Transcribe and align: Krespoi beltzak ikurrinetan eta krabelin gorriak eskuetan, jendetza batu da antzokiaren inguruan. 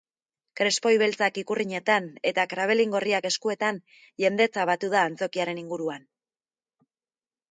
Krespoi 0.59 0.93
beltzak 1.01 1.35
ikurrinetan 1.41 2.07
eta 2.29 2.45
krabelin 2.53 2.95
gorriak 2.95 3.27
eskuetan, 3.29 3.79
jendetza 4.25 4.65
batu 4.69 4.89
da 4.97 5.05
antzokiaren 5.11 5.63
inguruan. 5.65 6.09